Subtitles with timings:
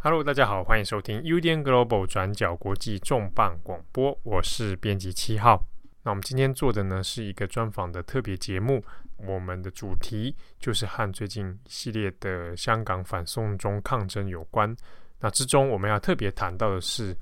[0.00, 5.60] Hello，大家好，欢迎收听 UDN Global 转角国际重磅广播，我是编辑七号。
[6.04, 8.80] 那我们今天做的呢是一个专访的特别节目，
[9.16, 14.74] 我们的主题就是和最近系列的香港反送中抗争有关。
[15.18, 17.14] 那之中我们要特别谈到的是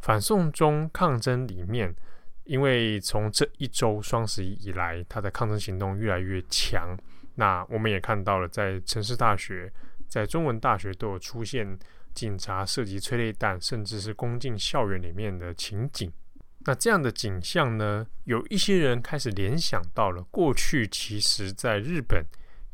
[0.00, 1.94] 反送中抗争里面，
[2.44, 6.96] 因为从这一周双十一以来，它的抗争行动越来越强。
[7.34, 9.70] 那我们也看到了，在城市大学、
[10.08, 11.78] 在中文大学都有出现。
[12.14, 16.12] 警察射击催泪弹，甚至是攻进校园里面的情景。
[16.64, 22.24] 那这样的景象呢，有一些人开始联想到了过去，其实在日本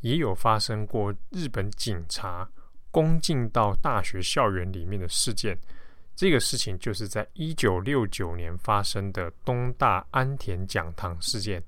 [0.01, 2.47] 也有发生过日本警察
[2.91, 5.57] 攻进到大学校园里面的事件。
[6.15, 11.63] 这个事情就是在一九六九年发生的东大安田讲堂事件。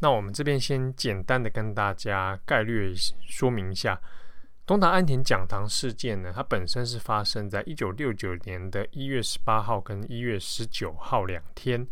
[0.00, 2.92] 那我们这边先简单的跟大家概略
[3.26, 4.00] 说明一下。
[4.68, 11.88] 东大安田讲堂事件呢，它本身是发生在一九六九年的一月十八号跟一月十九号两天。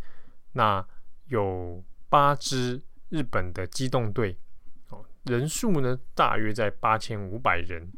[0.52, 0.86] 那
[1.28, 2.78] 有八支
[3.08, 4.36] 日本的机动队，
[4.90, 7.90] 哦，人数呢大约在八千五百人。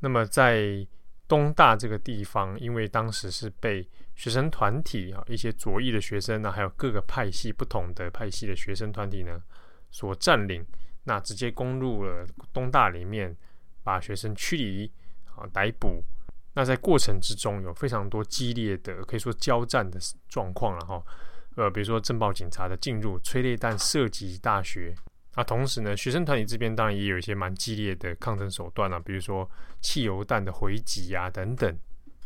[0.00, 0.88] 那么在
[1.28, 9.42] 东大这个地方，因为当时是被学生团体啊，一些左翼的学生呢，还有各个派系不同的派系的学生团体呢
[9.90, 10.64] 所占领，
[11.04, 13.36] 那直接攻入了东大里面。
[13.82, 14.90] 把学生驱离
[15.34, 16.02] 啊，逮捕。
[16.54, 21.02] 那在过程之中有非常多激烈的，可以说交战的状况了哈。
[21.56, 24.94] 呃，比如说镇暴警察的进入，催泪弹射击大学。
[25.34, 31.74] 那同时呢，学生团体这边当然也有一些蛮激烈的抗争手段啊，比如说汽油弹的回击啊等等。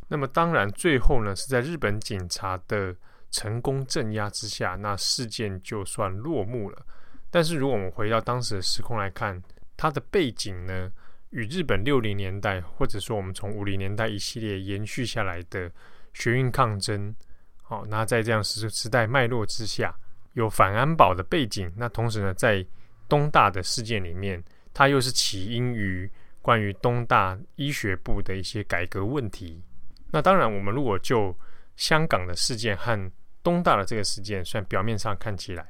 [0.08, 2.94] 那么当然最后呢，是在日本警察的
[3.30, 6.84] 成功镇压之下，那事件就算落幕了。
[7.30, 9.40] 但是如果我们回到当时的时空来看，
[9.76, 10.90] 它的背景呢？
[11.36, 15.70] 与日本六零年代，或者说我们从五零年代一系列延续下来的
[16.14, 17.14] 学运抗争，
[17.62, 19.94] 好，那在这样时时代脉络之下，
[20.32, 22.66] 有反安保的背景，那同时呢，在
[23.06, 26.10] 东大的事件里面，它又是起因于
[26.40, 29.62] 关于东大医学部的一些改革问题。
[30.10, 31.38] 那当然，我们如果就
[31.76, 33.12] 香港的事件和
[33.42, 35.66] 东大的这个事件，虽然表面上看起来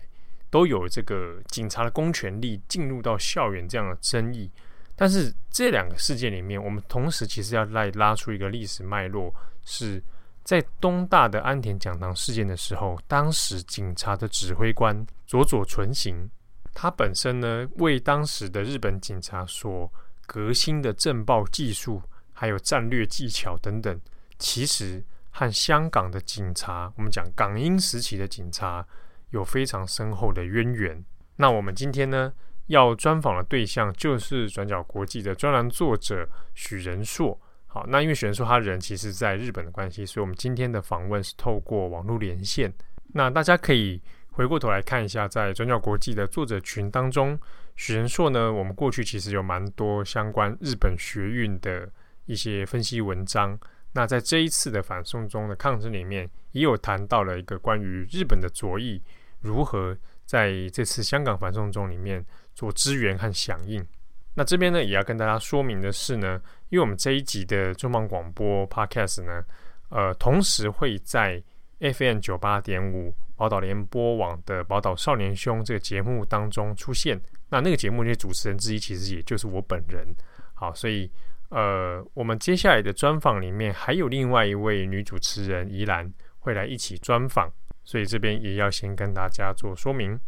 [0.49, 4.49] 都有这个警察的公权力进入到校园这样的争议。
[4.97, 10.03] 但是这两个事件里面，我们同时其实要来拉出一个历史脉络，是
[10.43, 16.29] 在东大的安田讲堂事件的时候，当时警察的指挥官佐佐纯行，
[16.73, 19.91] 他本身呢为当时的日本警察所
[20.27, 22.03] 革新的政报技术，
[22.33, 24.01] 还有战略技巧等等，
[24.39, 28.87] 其实和香港的警察，我们讲港英时期的警察
[29.31, 31.05] 有非常深厚的渊源。
[31.37, 32.33] 那我们今天呢，
[32.67, 37.39] 要专访的对象就是转角国际的专栏作者许仁硕。
[37.67, 42.73] 好，那因为许仁硕他人其实在日本的关系，所以我们今天的访问是透过网络连线。
[43.13, 44.01] 那大家可以
[44.31, 47.39] 回过头来看一下，在转角国际的作者群当中，
[47.77, 51.89] 许仁硕呢，我们过去其实有蛮多相关日本学运的
[52.25, 53.59] 一些分析文章。
[53.93, 59.01] 那在这一次的反送中的抗争里面，也有谈到了一个关于日本的左翼
[59.41, 62.25] 如何在这次香港反送中里面。
[62.57, 63.87] 做支援和响应。
[64.35, 66.41] 那这边呢，也要跟大家说明的是呢，
[66.71, 69.45] 因为我们这一集的重磅广播 Podcast 呢，
[69.91, 71.41] 呃，同时会在
[71.79, 77.21] FM 九八点五宝岛联播网的《宝岛少年兄》这个节目当中出现。
[77.49, 80.07] 那那个节目的主持人之一，其实也就是我本人。
[80.55, 81.11] 好，所以
[81.51, 87.51] 呃，我们接下来的专访里面还有另外一位女主持人宜兰会来一起专访，
[87.85, 90.19] 所以这边也要先跟大家做说明。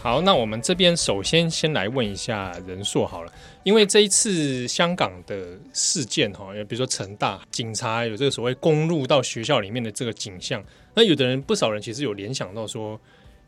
[0.00, 3.32] 好，那我们这边首先先来问一下仁硕好了，
[3.64, 10.62] 因为这一次香港的事件哈，比如说成大警察有这个所谓攻入到学校里面的这个景象，
[10.94, 12.98] 那有的人不少人其实有联想到说，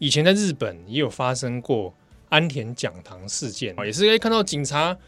[0.01, 1.95] 以前在日本也有发生过
[2.31, 4.99] 安田讲堂事件，也是可以看到警察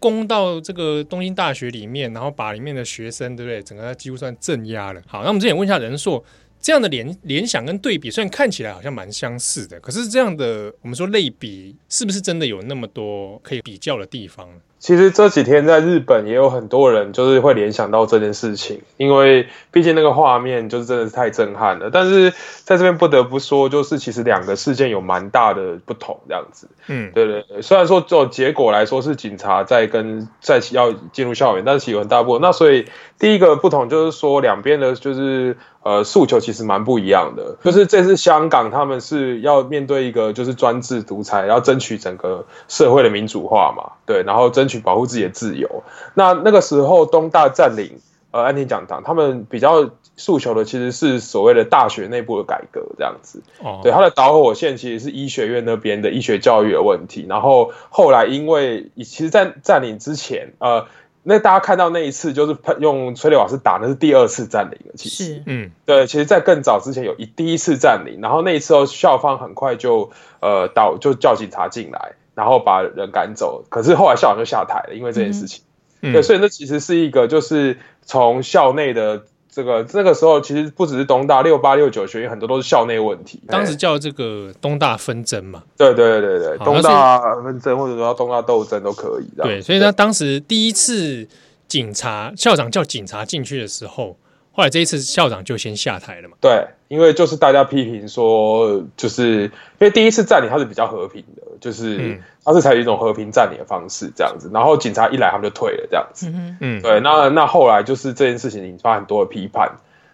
[0.00, 5.00] 攻到这个东京大学里面，然后把里面的学生对不对，整个几乎算镇压了。
[5.06, 6.22] 好，那我们这边问一下仁硕。
[6.60, 14.48] 这样的联联想跟对比，虽然看起来好像蛮相似的，可是这样的我们说类比，是不是真的有那么多可以比较的地方？
[14.80, 21.90] 其实这几天在日本也有很多人就是会联想到这件事情，因为毕竟那个画面就是真的是太震撼了。
[21.92, 22.32] 但是
[22.64, 26.66] 在这边不得不说，就是其实两个事件有蛮大的不同，这样子。
[26.88, 27.62] 嗯，对对对。
[27.62, 32.40] 虽然说就结果来说是警察在跟在要进入校园，但是其实有很大部分。
[32.40, 32.86] 那所以
[33.18, 35.56] 第一个不同就是说两边的就是。
[35.82, 45.82] 呃，诉求其实蛮不一样的，就是这次香港他们是要面对一个就是专制独裁，要争取整个社会的民主化嘛，对，然后争取保护自己的自由。
[46.14, 47.98] 那那个时候东大占领
[48.30, 53.42] 呃安田讲堂，他们比较诉求的其实是所谓的大学内部的改革这样子。
[53.62, 60.86] 哦，对，他的导火线其实是医学院那边的医学教育的问题，然后后来因为其实，在占领之前，呃。
[61.22, 64.94] 那大家看到那一次就是用催泪瓦斯打，那是第二次占领了。
[64.96, 73.62] 其实，嗯，对，其实，在更早之前有一第一次占领，然后那一次后校方很快就呃到就叫警察进来，然后把人赶走。
[73.68, 75.62] 可是后来校长就下台了，因为这件事情。
[76.00, 79.24] 嗯、对，所以那其实是一个就是从校内的。
[79.52, 83.42] 这个那个时候其实不只是东大六八六九学院，很多都是校内问题。
[83.48, 85.64] 当时叫这个东大纷争嘛？
[85.76, 89.28] 对对对对，东大纷争或者说东大斗争都可以。
[89.42, 91.26] 对，所以他当时第一次
[91.66, 94.16] 警察校长叫警察进去的时候，
[94.52, 96.36] 后来这一次校长就先下台了嘛？
[96.40, 99.50] 对，因为就是大家批评说，就是因
[99.80, 101.96] 为第一次占领它是比较和平的，就是。
[101.98, 106.26] 嗯他是采取一种和平占领的方式，这样子，然后警察一来，他们就退了，这样子。
[106.30, 106.98] 嗯嗯，对。
[107.00, 109.70] 那那后来就是这件事情引发很多的批判，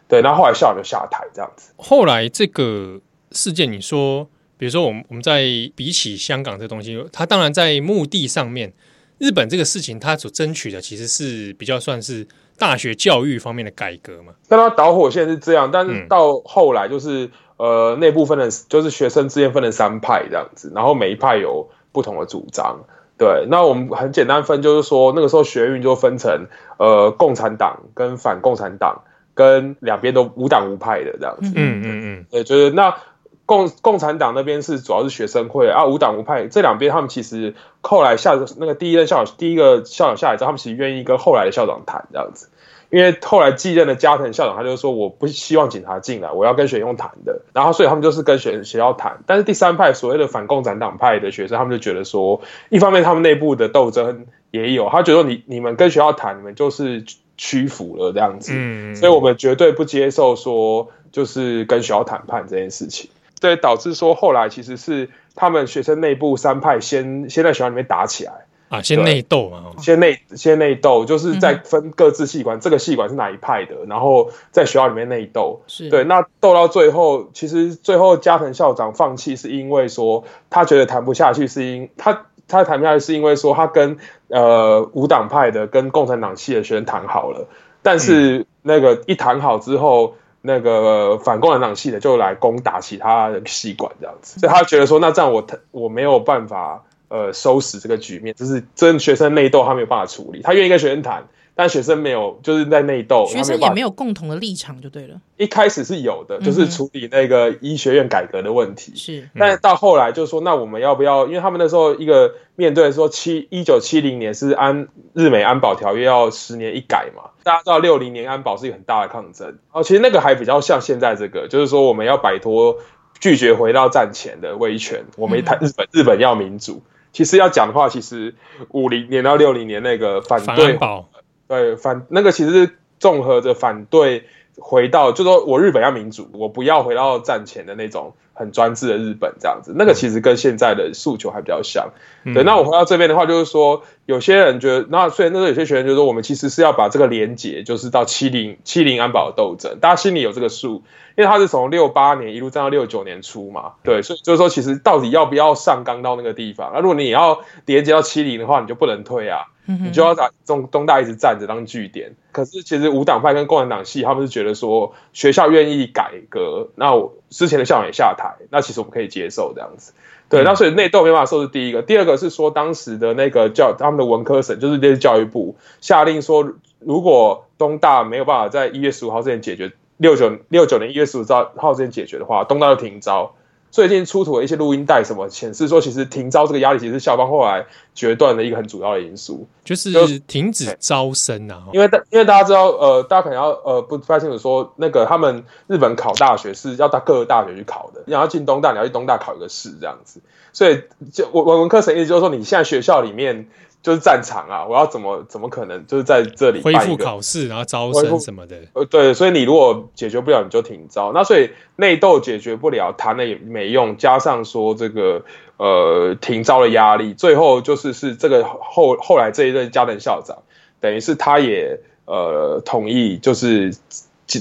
[0.08, 0.20] 对。
[0.22, 1.72] 那后，后来校长就下台，这样子。
[1.76, 3.00] 后来这个
[3.30, 4.28] 事件，你说，
[4.58, 5.44] 比如说我们我们在
[5.76, 8.72] 比起香港这东西，它当然在目的上面，
[9.18, 12.26] 日本这个事情，它所争取的其实是比较算是
[12.58, 14.32] 大学教育方面的改革嘛。
[14.48, 21.68] 那它导火线是这样，但是到后来就是、嗯、呃内部分的，就是学生之间分了三派这样子，然后每一派有。
[21.92, 22.80] 不同的主张，
[23.16, 29.00] 对，那我们很简单分，就是说那个时候学运就分成呃共产党跟反共产党，
[29.32, 31.54] 跟两边都无党无派的这样子。
[31.56, 32.98] 嗯嗯嗯，对，就是那
[33.46, 42.50] 共共产党那边是主要是学生会啊，无党无派这两边他们其实后来下那个第一任校长第一个校长下来之后，他们其实愿意跟后来的校长谈这样子。
[42.90, 47.42] 因为后来继任的加藤校长，他就说我不希望警察进来，我要跟学生谈的。
[47.52, 49.18] 然后所以他们就是跟学学校谈。
[49.26, 57.04] 但是第三派所谓的反共产党派的学生，他们就觉得说，一方面他们内部的斗争也有，他觉得你你们跟学校谈，你们就是
[57.36, 58.52] 屈服了这样子。
[58.54, 63.10] 嗯，所以我们绝对不接受说就是跟学校谈判这件事情。
[63.38, 68.45] 对，导致说后来其实是他们学生内部三派先先在学校里面打起来。
[68.68, 75.60] 啊，先内斗嘛，先内先内斗，就是在分各自系馆，嗯、这个系馆是哪一派的，然后在学校里面内斗。
[75.68, 75.88] 是。
[75.88, 87.46] 对，那斗到最后，其实最后加藤校长放弃，是因为说他觉得谈不下去，是因他他谈不下去，是因为说他跟呃无党派的跟共产党系的学生谈好了，
[87.82, 96.82] 但是那个一谈好之后，嗯、那个反共产党系的就来攻打其他的系馆这样子，所以他觉得说，那这样我我没有办法。
[97.08, 100.42] 呃，收拾这个局面，就是真学生内斗，他没有办法处理。
[100.42, 103.26] 他愿意跟学生谈，但学生没有，就是在内斗。
[103.26, 105.20] 学生也没有共同的立场，就对了。
[105.36, 108.92] 一开始是有的，就是处理那个医学院改革的问题。
[108.96, 111.26] 是、嗯，但是到后来就是说，那我们要不要？
[111.26, 119.58] 因为他们那时候一个面对说七一九七零年是安日美安保条约要十年一改嘛，大家知道六零年安保是一个很大的抗争。
[119.70, 122.78] 哦，其实那个还比较像现在这个，就是说我们要摆脱
[123.20, 126.82] 拒绝回到战前的威权，我们谈日本，嗯、日本要民主。
[127.16, 128.34] 其实要讲的话，其实
[128.72, 131.02] 五零年到六零年那个反对反，
[131.48, 134.26] 对反那个其实是综合着反对
[134.58, 139.72] 回到，就说我日本要民主，我不要回到战前的那种很专制的日本这样子。
[139.76, 141.90] 那个其实跟现在的诉求还比较像。
[142.24, 150.82] 嗯、对，那我回到这边的话，就是说有些人觉得，那所以那时候有些学员就说，我们其实是要把这个连结，就是到七零七零安保的斗争，大家心里有这个数。
[151.16, 156.72] 因为他是从六八年一路战到六九年初嘛，对，所以就是说，其实到底要不要上纲到那个地方？
[156.74, 162.14] 那如果你要连接到七零的话，你就不能退啊，你就要在中东大一直站着当据点。
[162.32, 169.92] 可是其实无党派跟共产党系他们是觉得说，学校愿意改革，那我之前的校长也下台，那其实我们可以接受这样子。
[170.28, 179.72] 对，那所以内斗没办法说是第一个，第二个是说当时的那个教他们的文科省，就是那些教育部下令说，如果东大没有办法在一月十五号之前解决。
[179.98, 181.24] 六九六九年一月十五
[181.56, 183.34] 号之前解决的话，东大就停招。
[183.76, 191.64] 最近出土的一些录音带，什么显示说，其实停招这个压力，其实是校方后来决断的一个很主要的因素，就是停止招生啊。
[191.74, 200.22] 因为大因为大家知道，呃，大家可能要呃不太清楚说，那个他们日本考大学是要到各个大学去考的，你要进东大，你要去东大考一个试这样子。
[200.54, 203.46] 所以就文文科生意思就是说，你现在学校里面。
[203.86, 208.56] 就是战场啊，我要怎么怎么可能就是在这里恢复考试，然后招生什么的？
[208.72, 211.12] 呃，对，所以你如果解决不了，你就停招。
[211.12, 213.96] 那所以内斗解决不了，谈了也没用。
[213.96, 215.24] 加上说这个
[215.58, 220.38] 呃停招的压力，最后就是是这个后后来这一任加藤校长，
[220.80, 223.72] 等于是他也呃同意，就是。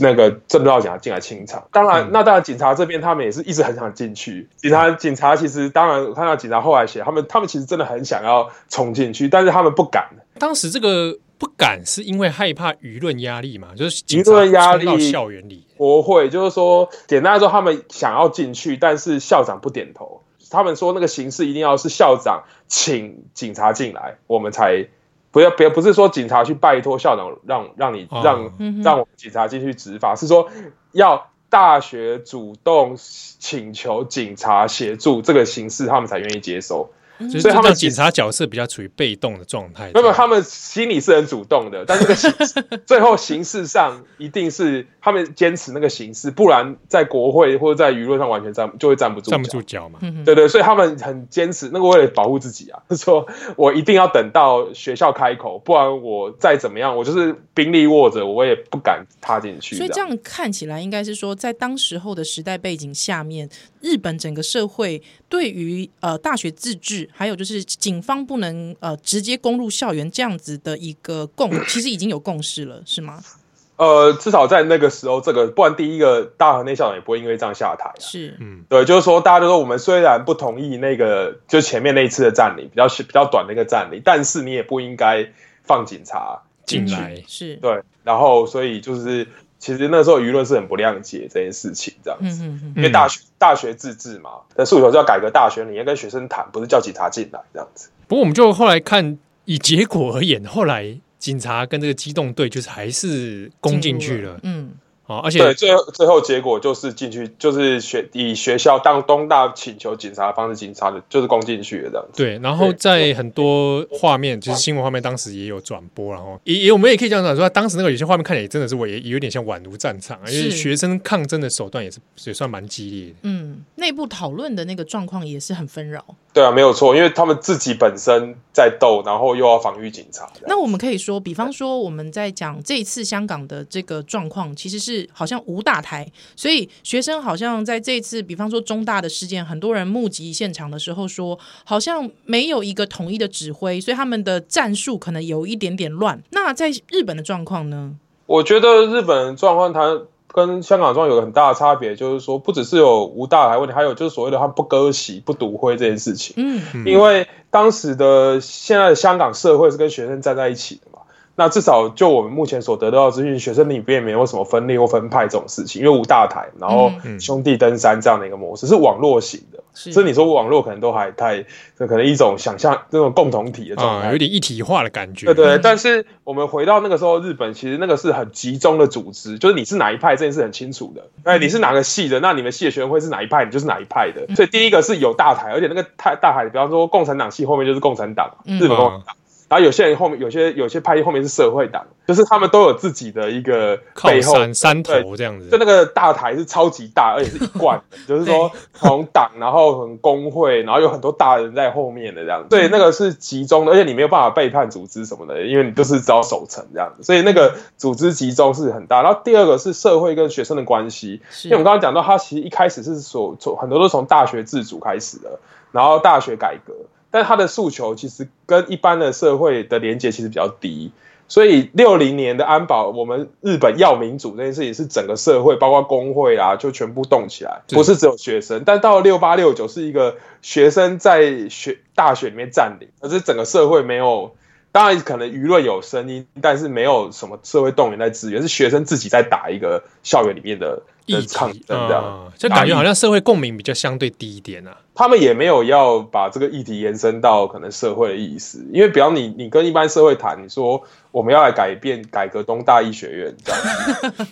[0.01, 4.49] 那个正道警察进来清场，当然，那当然警察这边他们也是一直很想进去。
[4.57, 10.09] 警察警察其实当然我看到警察后来写，他们他们其实真的很想要冲进去，但是他们不敢。
[10.39, 13.69] 当时这个不敢是因为害怕舆论压力嘛？
[13.77, 20.23] 就是舆论压力到校园里，国会就是说，简单来说，他们想要进去，但是校长不点头。
[20.49, 24.87] 他们说那个形式一定要是校长请警察进来，我们才。
[25.35, 30.49] 不要，不要，不是说警察去拜托校长让让你让让我们警察进去执法，是说
[30.93, 36.89] 要大学主动请求警察协助这个形式，他们才愿意接收。
[37.29, 39.91] 所以他们警察角色比较处于被动的状态。
[39.93, 42.33] 没有，他们心里是很主动的，但是个形
[42.85, 49.99] 最后形式上一定是他们坚持那个形式，不然在国会或者在舆论上完全站就会站不住，站不住脚嘛。
[50.25, 59.75] 对对，所以他们很坚持那个为了保护自己啊， 说我一定要等到学校开口，不然我再怎么样，我就是兵力握着，我也不敢踏进去。
[59.75, 63.49] 所以这样看起来，应该是说在当时候的时代背景下面，
[63.81, 67.04] 日本整个社会对于呃大学自治。
[67.13, 73.21] 还有就是，警方不能呃直接攻入校园这样子的一个共，其实已经有共识了，是吗？
[73.77, 77.91] 呃，至少在那个时候，这个不然第一个大和内校长也不会因为这样下台。
[77.99, 85.29] 是，嗯，对，就是说大家都说我们虽然不同意那个就前面那一次的占领，比较比较短的一个占领，但是你也不应该
[85.63, 87.21] 放警察进来。
[87.27, 89.27] 是对，然后所以就是。
[89.65, 92.43] 其实那时候舆论是很不谅解这件事情，这样子，
[92.75, 97.89] 因为大学大学自治嘛，那诉求是要改革大学，你要跟学生谈，不是叫警察进来这样子。
[98.07, 104.69] 不过我们就后来看，以结果而言，后来警察跟这个机动队就是还是攻进去了，嗯。
[105.07, 112.23] 哦，而且对，最后最后结果就是进去，就是学以学校当东大请求警察的方式，警察的就是攻进去的这样子。
[112.23, 123.15] 对，然后在很多画面，就是新闻画面，当时也有转播，然后也也我们也可以这样讲说，当时那个有些画面看起来真的是我也有点像宛如战场，因为学生抗争的手段也是也算蛮激烈的。
[123.21, 126.03] 嗯，内部讨论的那个状况也是很纷扰。
[126.33, 130.27] 对啊，没有错，因为他们自己本身在斗，然后又要防御警察。
[130.47, 134.94] 那我们可以说，比方说我们在讲这一次香港的这个状况，其实是。
[135.13, 146.21] 好像无大台，所以学生好像在这次，比方说中大的事件，很多人目击现场的时候说，好像没有一个统一的指挥，所以他们的战术可能有一点点乱。
[146.31, 147.95] 那在日本的状况呢？
[148.25, 156.33] 我觉得日本状况它跟香港状况有个很大的差别，就是说不只是有无大台问题，还有就是所谓的他不割席、不独灰这件事情。
[156.37, 160.94] 嗯，因为当时的现在的香港社会是跟学生站在一起的嘛。
[161.35, 171.45] 那至少就我们目前所得到的资讯，学生里边也没有什么分裂或分派这种事情，因为无大台，然后兄弟登山这样的一个模式是网络型的，所以你说网络可能都还太，
[171.77, 175.25] 可能一种想象这种共同体的状态，有点一体化的感觉。
[175.25, 184.11] 对对，但是我们回到那个时候，日本其实那个是很集中的组织，就是你是哪一派这件事很清楚的，哎，你是哪个系的，那你们系的学生会是哪一派，你就是哪一派。
[184.11, 184.35] 的。
[184.35, 189.15] 所以第一个是有大台，而且那个太大台，比方说共产党系后面就是共产党，日本共产党。
[189.47, 209.03] 然后有些人后面有些有些派系后面是社会党，就是他们都有自己的一个背后山山头这样子，就那个大台是超级大，而且是一贯的， 就是说从党，然后很工会，然后有很多大人在后面的这样子，所以那个是集中的，而且你没有办法背叛组织什么的，因为你都是只要守城这样子，所以那个组织集中是很大。
[209.03, 215.39] 然后第二个是社会跟学生的关系，因为我们刚刚讲到，他其实一开始是所从很多都从大学自主开始的，
[215.71, 216.73] 然后大学改革。
[217.15, 220.91] 但他的诉求其实跟一般的社会的连接其实比较低，
[221.29, 228.63] 所以六零年的安保，我们日本要民主这件事情是整个社会，包括工会啊，就全部动起来，不是只有学生。
[228.65, 234.35] 但到了六八六九是一个学生在学大学里面占领，而是整个社会没有，
[234.73, 240.81] 当然可能舆论有声音，但是没有什么社会动员在支援，是学生自己在打一个校园里面的
[241.13, 244.77] 的抗争这样，嗯，就感觉好像社会共鸣比较相对低一点啊。
[244.97, 250.81] 他们也没有要把这个议题延伸到可能社会的意思，因为比方你你跟一般社会谈，你说
[251.11, 253.61] 我们要来改变改革东大医学院这样，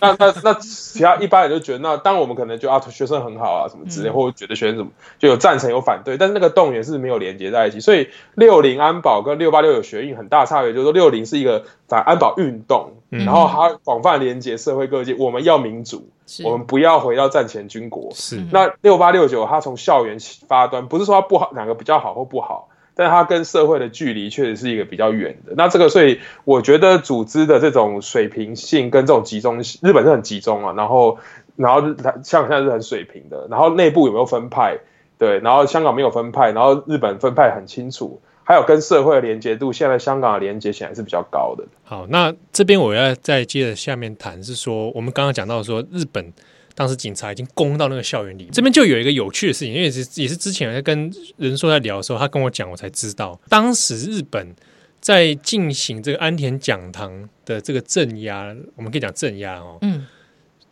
[0.00, 16.08] 那那那其他一般人就觉得，那当然我们可能觉得啊学生很好啊什么之类，或者觉得学生怎么就有赞成有反对，但是那个动员是没有连接在一起，所以六零安保跟六八六有学运很大差别，就是说六零是一个反安保运动，然后它广泛连接社会各界，我们要民主。
[16.42, 18.10] 我们不要回到战前军国。
[18.14, 20.16] 是那六八六九，他从校园
[20.48, 25.52] 发端，不是说他不好，哪个比较好或不好，但它跟社会的距离确实是一个比较远的。
[25.54, 31.18] 那这个，所以我觉得组织的这种水平性跟这种集中性，日本是很集中啊，然后
[31.56, 31.82] 然后
[32.22, 34.78] 香港现在是很水平的，然后内部有没有分派？
[35.18, 41.64] 对，然后香港没有分派，然后日本分派很清楚，还有跟社会的连接度，现在香港的连接显然是比较高的。
[41.82, 46.32] 好，那这边我要再接着下面谈，是说我们刚刚讲到说日本。
[46.76, 54.52] 当时警察已经攻到那个校园里，这边就有一个有趣的事情，因为也是也是之前在跟人说在聊的时候，他跟我讲，我才知道，当时日本
[55.00, 60.04] 在进行这个安田讲堂的这个镇压，我们可以讲镇压哦，嗯，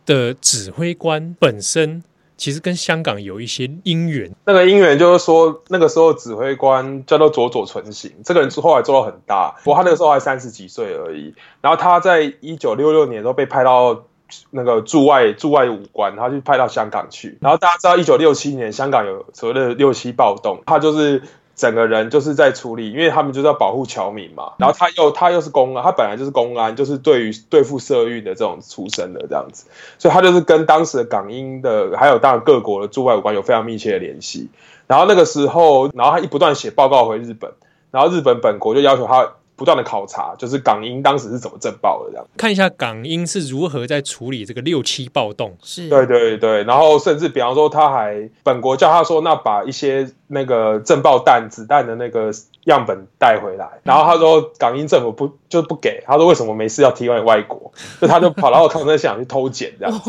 [0.05, 2.03] 的指挥官本身
[2.37, 4.31] 其实跟香港有一些因缘。
[4.45, 11.33] 那个因缘就是说，那个时候指挥官叫做佐佐纯行，这个人后来做到很大，不过他那个时候还三十几岁而已。
[11.61, 14.03] 然后他在一九六六年都被派到。
[14.49, 17.37] 那个驻外驻外武官，他就派到香港去。
[17.39, 21.21] 然后大家知道，一九六七年香港有所谓的六七暴动，他就是
[21.55, 24.53] 整个人就是在处理，因为他们就是要保护侨民嘛。
[24.57, 29.65] 然后他又他又是公安，他本来就是公安，就是对于对付社运的这种出身的这样子，
[29.97, 34.49] 所以他就是跟当时的港英的还有当然各国的驻外武官有非常密切的联系。
[34.87, 37.51] 然后那个时候，然后他一不断写报告回日本，
[37.91, 39.33] 然后日本本国就要求他。
[39.55, 45.55] 不断的考察，就是港英当时是怎么震爆的这样，看一下港英是如何在处理这个六七暴动。
[45.61, 52.31] 是，对对对，然后甚至比方说，他还本国叫他说，那把一些那个震爆弹子弹的那个。
[52.65, 60.01] 样本带回来，然后他说港英政府不就不给，他说为什么没事要提供外国，就他就跑到抗生想去偷捡这样，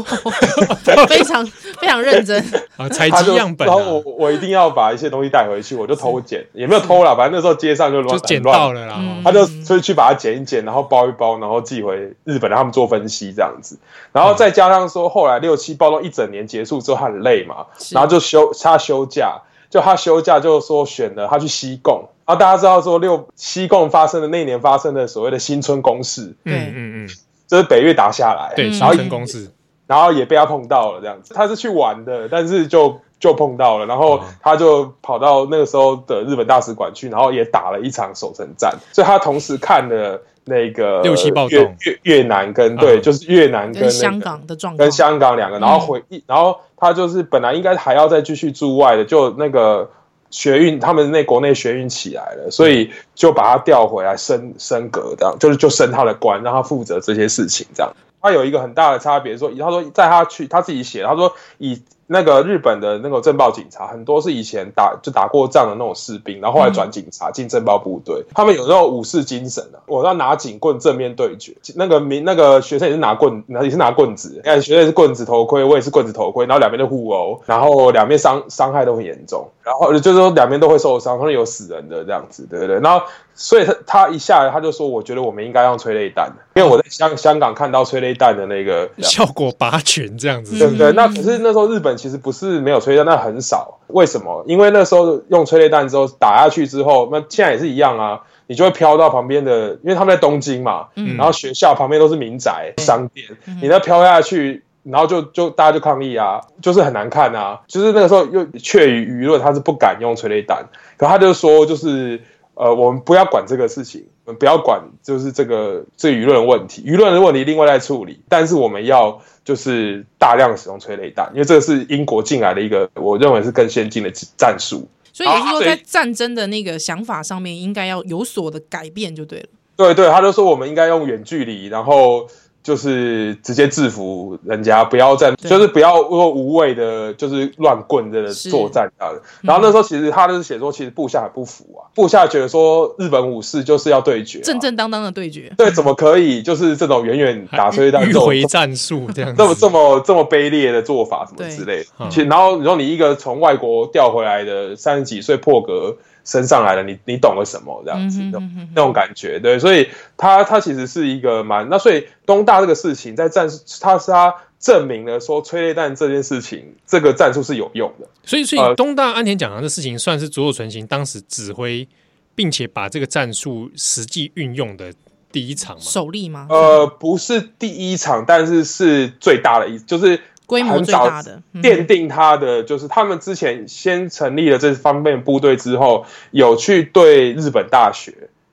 [1.08, 1.44] 非常
[1.80, 2.38] 非常认真。
[2.76, 13.78] 啊，采集样本、啊，然后我我一定要把一些东西带回去，我就偷捡，也没有偷了，反正那时候街上就乱就捡到了啦，他就所以去把它捡一捡，然后包一包，然后寄回日本让他们做分析这样子，
[14.12, 19.40] 然后再加上说后来六七暴动一整年结束之后他很累嘛，然后就休他休假，
[19.74, 22.04] 就他休假就说选了他去西贡。
[22.24, 27.08] 然后大家知道说六西贡发生的那年发生的所谓的新春攻势，嗯嗯嗯，
[27.48, 29.50] 就是北越打下来，对，新春攻势，
[29.88, 31.34] 然后也被他碰到了这样子。
[31.34, 38.72] 他是去玩的，但是就就碰到了，然后他就跑到那个时候的日本大使馆去，然后也打了一场守城战。
[38.92, 49.90] 所以他同时看了那个六七暴动，越越南跟对，就是越南跟香港的状况，跟香港两个，然后回忆，然后他就是本来应该还要再继续驻外的，就那个。
[50.30, 57.64] 学运，他们那国内学运起来了，所以就把他调回来升升格，这样就是就升他的官，让他负责这些事情。
[57.72, 61.80] 这样，他有一个很大的差别，说他说在他去他自己写，他说以。
[62.06, 69.84] 那个日本的那个政报警察很多是以前打就打过仗的那种士兵，然后后来转警察进政报部队，他们有那种武士精神的、啊。
[69.86, 82.80] 我要拿警棍正面对决，那个民那个学生也是拿棍，也是拿棍子，哎，学生也是棍子头盔，我也是棍子头盔，然后两边都互殴，然后两边伤伤害都很严重，然后就是说两边都会受伤，可能有死人的这样子，对不对？
[82.80, 83.04] 然后。
[83.34, 90.92] 所以他他一下来他就说，我觉得我们应该用催泪弹，因为我在香香港看到催泪弹的那个 效果拔群这样子，对不对？
[90.92, 93.80] 那可是那时候日本其实不是没有催泪弹，那很少。
[93.88, 94.44] 为什么？
[94.46, 103.26] 因为那时候用催泪弹之后打下去之后，那现在也是一样啊，你就会飘到旁边的，因为他们在东京嘛，然后学校旁边都是民宅、商店，
[103.60, 107.60] 你那飘下去，然后就就大家就抗议啊，就是很难看啊。
[107.66, 110.64] 就是那个时候又却于舆论，他是不敢用催泪弹，
[110.96, 112.20] 可他就说就是。
[112.54, 118.20] 呃，我们不要管这个事情，我们不要管，就是这个这个舆论的问题，舆论的问题另外再处理。
[118.28, 124.88] 但是我们要就是大量使用催泪弹，因为这个是英国进来的一个，我认为是更先进的战术。
[125.12, 129.46] 所以也就是说，在战争的那个想法上面，应该要有所的改变就对了。
[129.76, 132.28] 对对，他就说我们应该用远距离，然后。
[132.64, 139.22] 就是直接制服人家，不要再就是不要说无谓的，就是乱棍的作战这样的。
[139.42, 145.52] 然后那时候其实他就是写说，其实部下很不服啊，部下觉得说日本武士就是要对决，正正当当的对决。
[145.58, 152.08] 对，怎么可以就是这种远远打催泪弹、迂回战术这样，这么这么这么卑劣的做法什么之类的。
[152.08, 155.94] 其实然后你说你一个从外国调回来的三十几岁破格。
[156.24, 158.40] 升上来了，你你懂了什么这样子的
[158.74, 159.38] 那种感觉？
[159.38, 168.08] 对，所以他他其实是一个蛮那，所以东大这个事情在战术，他是他证明了说催泪弹这件事情，这个战术是有用的。
[168.24, 171.86] 所以，所以东大安田讲堂的事情，算是佐佐纯行当时指挥，
[172.34, 174.92] 并且把这个战术实际运用的
[175.30, 175.82] 第一场吗？
[175.82, 176.46] 首例吗？
[176.48, 180.20] 呃，不是第一场，但是是最大的一，就是。
[180.46, 188.12] 规模最大的奠定他的就是他们之前先成立了这方面部队之后，有去对日本大学，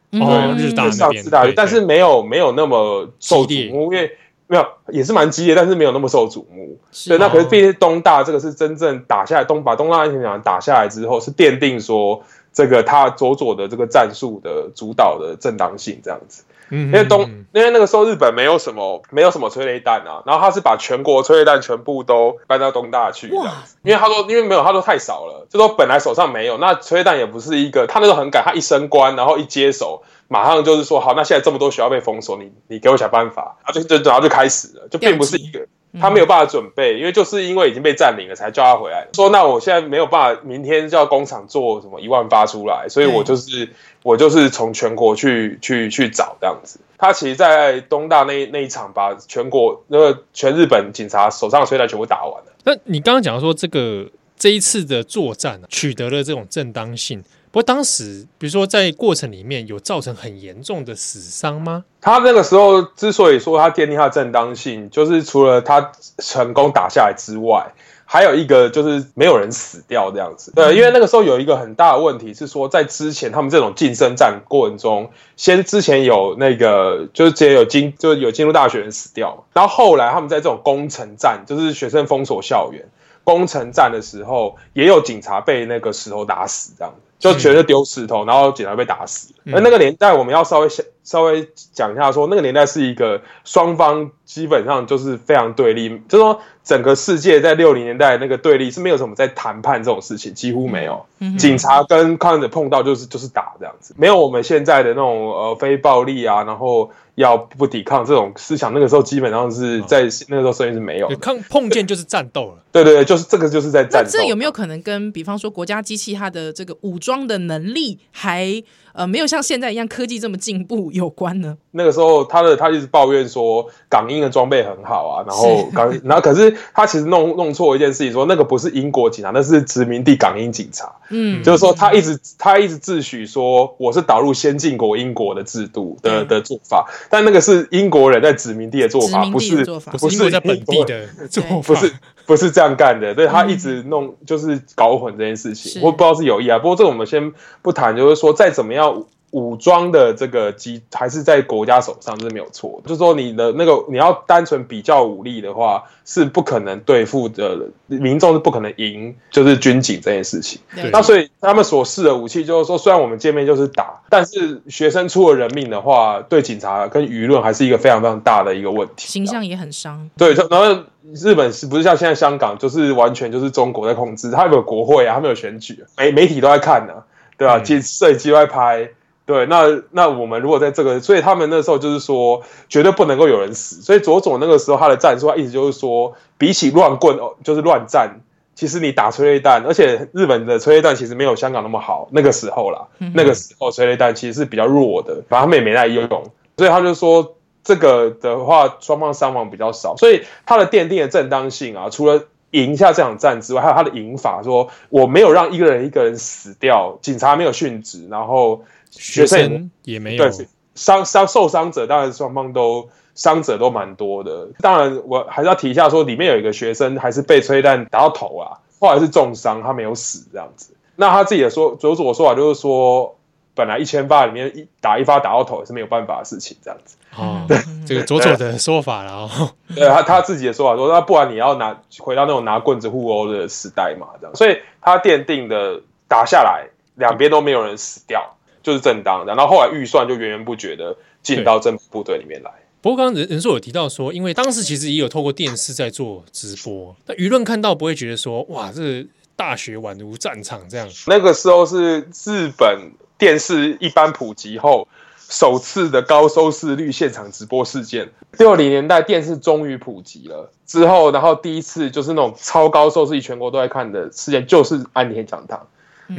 [0.10, 0.20] 对
[0.58, 4.12] 日大上次大学，但是没有没有那么受瞩目，因为
[4.48, 6.78] 没有也是蛮激烈，但是没有那么受瞩目。
[7.08, 12.24] 对，那可是毕竟东大这个是真正打下来，东把东大安全讲堂打下来之后，是奠定说
[12.54, 16.44] 这个他佐佐的这个战术的主导的正当性这样子。
[16.72, 17.22] 嗯，因为东，
[17.54, 35.68] 因为那个时候日本没有什么没有什么催泪弹啊，然后他是把全国催泪弹全部都搬到东大去这样子，因为他说因为没有，他说太少了，就说本来手上没有，那催泪弹也不是一个，他那时候很赶，他一升官然后一接手，马上就是说好，那现在这么多学校被封锁，你你给我想办法，然后就就然后就开始了，就并不是一个。
[36.00, 39.08] 他没有办法准备，因为就是因为已经被占领了，才叫他回来。
[39.14, 43.68] 说那我现在没有办法，明天叫工厂做什么一万发出来，所以我就是
[44.04, 46.80] 我就是从全国去去去找这样子。
[46.98, 52.54] 他其实，在东大那那一场，把全国那个全日本警察手上的催泪弹全部打完了。
[52.64, 57.24] 那你刚刚讲说这个这一次的作战取得了这种正当性。
[57.52, 61.84] 不过当时，比如说在过程里面有造成很严重的死伤吗？
[62.00, 67.74] 他那个时候之所以说他奠定他的正当性，就是除了他成功打下来之外，
[68.06, 70.54] 还有一个就是没有人死掉这样子。
[70.56, 82.86] 对，因为那个时候有一个很大的问题是说，在之前他们这种晋升战过程中，先之前有那个就是直接有进就有进入大学人死掉，然后后来他们在这种攻城战，就是学生封锁校园
[83.26, 87.11] 攻城战的时候，也有警察被那个石头打死这样子。
[87.22, 89.34] 就觉得丢石头，然后警察被打死。
[89.54, 90.68] 而那个年代，我们要稍微
[91.04, 101.06] 稍微讲一下，说那个年代是一个双方基本上就是非常对立，就是说整个世界在六零年代那个对立是没有什么在谈判这种事情，几乎没有。
[101.38, 106.92] 警察跟抗议者碰到就是就是打这样子，没有我们现在的那种呃非暴力啊，然后。
[107.16, 112.64] 要不抵抗这种思想，那个时候基本上是在那个时候声音是没有抗碰见就是战斗了。
[112.72, 114.10] 对对对，就是这个就是在战斗。
[114.12, 121.58] 这有没有可能跟比方说国家机器它的这个武装的能力还呃没有像现在一样科技这么进步有关呢？
[121.72, 130.94] 那个时候他的他一直抱怨说港英的装备很好啊，然后港然后可是他其实弄弄错一件事情，说那个不是英国警察，那是殖民地港英警察。
[131.10, 136.90] 嗯，就是说他一直他一直自诩说我是导入先进国英国的制度的的做法。
[137.10, 139.66] 但那个是英国人在殖民地的做法，不是
[140.00, 141.92] 不是在本地的做法，不是
[142.32, 143.14] 不是这样干的。
[143.14, 146.58] 对，他一直弄，就是搞混这件事情，我不知道是有意啊。
[146.58, 149.04] 不过这个我们先不谈，就是说再怎么样。
[149.32, 152.82] 武装的这个机还是在国家手上，这是没有错。
[152.86, 160.60] 就是说，你的那个你要单纯比较武力的话，是不可能对付的，民众是不可能赢，就是军警这件事情。
[160.92, 170.10] 那所以他们所试的武器，就是说，虽然我们见面就是打，但是学生出了人命的话，对警察跟舆论还是一个非常非常大的一个问题，形象也很伤。
[170.18, 174.30] 对，然后日本是不是像现在香港，就是完全就是中国在控制？
[174.32, 177.04] 他们有国会啊，他们有选举，媒媒体都在看呢、啊，
[177.38, 177.62] 对吧、啊？
[177.64, 178.90] 其实摄影机都在拍。
[179.24, 183.82] 对，那那我们如果在这个，所以他们那时候就是说，绝对不能够有人死。
[183.82, 188.20] 所以佐佐那个时候他的战术，他意思就是说，比起乱棍哦，就是乱战，
[188.56, 192.10] 其实你打催泪弹，而且日本的催泪弹其实没有香港那么好。
[192.12, 196.10] 那个时候啦，嗯、那个时候催泪弹其实是比较弱的，反正他们也没在用。
[196.58, 199.96] 所以他就说，这个的话，双方伤亡比较少。
[199.96, 208.64] 所以他的奠定的正当性啊，除了赢下这场战之外，还有他的赢法，说我没有让一个人一个人死掉，警察没有殉职，然后。
[208.92, 214.48] 学生也没有对伤伤受伤者，当然双方都伤者都蛮多的。
[214.60, 220.74] 当然，我还是要提一下，说里面有一个学生还是被催弹打到头啊，后来是重伤，他没有死这样子。
[220.96, 223.18] 那他自己的说，佐佐说法就是说，
[223.54, 226.96] 本来一千发里面一打一发打到头也是没有办法的事情，这样子。
[227.18, 234.36] 哦， 对，这个佐佐的说法然后 对他他自己的说法说，那不然你要拿回到那种拿棍子互殴的时代嘛，这样。
[234.36, 238.38] 所以他奠定的打下来，两边都没有人死掉。
[238.64, 242.52] 就是正当的，然后后来预算就源源不绝的进到政府部队里面来。
[242.82, 250.90] 不过刚刚人人硕有提到说，因为当时其实也有透过电视在做直播，那舆论看到不会觉得说，哇，这大学宛如战场这样。
[251.06, 258.10] 那个时候是日本电视一般普及后首次的高收视率现场直播事件。
[258.40, 265.68] 六零年代电视终于普及了之后，然后第一次就是那种超高收视率，全国都在看的事件，就是安田讲堂。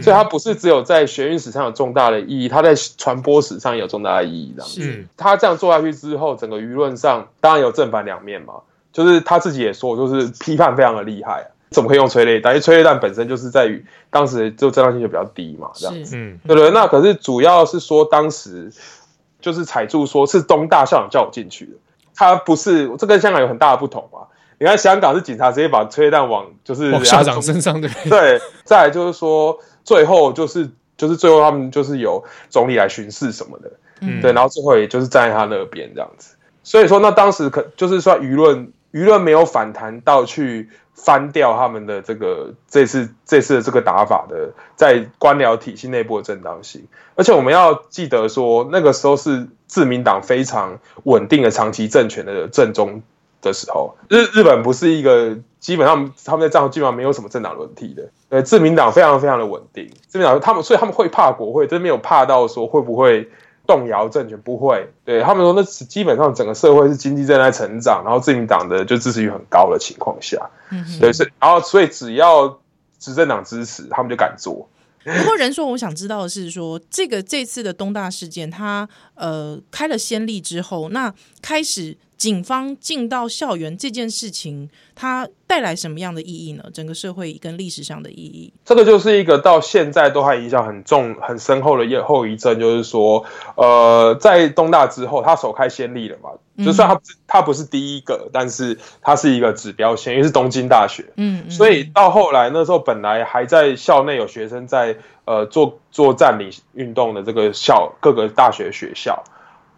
[0.00, 4.54] 所以它不是只有在学运史上有重大的意义，它在传播史上也有重大的意义。
[4.56, 8.54] 这样子，他这样做下去之后，整个舆论上当然有正反两面嘛。
[8.92, 12.52] 就是他自己也说，就是批判非常的厉害，怎么可以用催泪弹？
[12.52, 16.70] 因为催泪弹本身就是在于当时就正当性就比较低嘛，这样子，嗯，对不对？
[16.72, 18.70] 那可是主要是说当时
[19.40, 21.72] 就是踩住说是东大校长叫我进去的，
[22.14, 24.18] 他不是，这跟香港有很大的不同嘛。
[24.58, 29.58] 你看香港是警察直接把催泪弹往就是校长身上，对对，再来就是说。
[29.84, 36.36] 最后就是就是最后他们就是有总理来巡视什么的，嗯，对，然后最后也就是站在他那边这样子。
[36.62, 46.86] 所以说，那当时可就是说舆论舆论没有反弹到去翻掉他们的这个这次这次的这个打法的在官僚体系内部的正当性。
[47.16, 53.02] 而且我们要记得说，那个时候是自民党非常稳定的长期政权的正中
[53.42, 63.28] 的时候，日日本不是一个基本上他们在战后基本上没有什么政党轮替的，呃，自民党非常非常的稳定，自民党他们所以他们会怕国会，真没有怕到说会不会
[63.66, 72.58] 动摇政权，不会，对他们说那基本上整个社会是经济正在成长，然后自民党的就支持率很高的情况下，嗯哼，对，是，然后所以只要
[72.98, 74.68] 执政党支持，他们就敢做。
[75.04, 81.96] 不过人说，我想知道的是说，这个这次的东大事件，它呃开了先例之后，那开始。
[82.22, 86.62] 警方进到校园这件事情，它带来什么样的意义呢？
[86.72, 92.60] 整个社会跟历史上的意义，这个就是一个到现在都还影响很重、很深厚的后遗症。
[92.60, 93.24] 就是说，
[93.56, 96.30] 呃，在东大之后，他首开先例了嘛？
[96.64, 101.04] 就算他他不是第一个，但是他是一个指标性，因为是东京大学。
[101.16, 109.24] 嗯，所以到后来那时候，本来还在校内有学生在呃做做占领运动的这个校各个大学学校。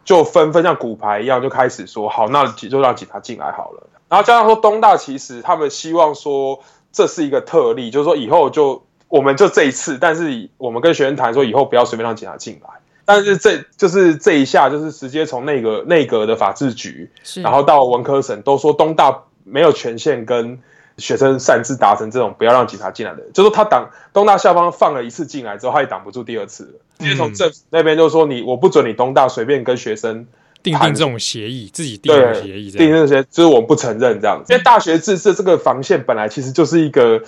[0.04, 3.88] 就纷纷像骨牌一样，就开始说好，那就让警察进来好了。
[4.08, 6.60] 然后加上说东大其实他们希望说
[6.92, 12.68] 这是一个特例，就是说以后就我们就这一次，但是我们跟学生谈说以后不要随便让警察进来。
[13.04, 17.10] 但是这就是这一下就是直接从内阁内阁的法制局，
[17.42, 20.60] 然后到文科省都说东大没有权限跟。
[20.98, 26.72] 学生擅自达成这种不要让警察进来的，就是说他挡东大校方放了一次进来之后，他也挡不住第二次了。
[27.00, 30.26] 直接从政府那边就说你，我不准你东大随便跟学生
[30.62, 34.52] 订定这种协议，自己订定协议，订定这些就是我们不承认这样子。
[34.52, 37.20] 因为大学自治这个防线本来其实就是一个，